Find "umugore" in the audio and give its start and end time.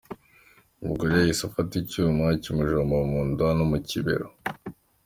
0.81-1.11